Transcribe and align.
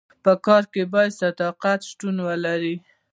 په 0.23 0.31
کار 0.45 0.63
کي 0.73 0.83
باید 0.93 1.17
صداقت 1.21 1.79
شتون 1.89 2.15
ولري. 2.27 2.75